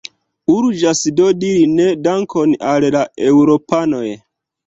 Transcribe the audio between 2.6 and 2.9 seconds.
al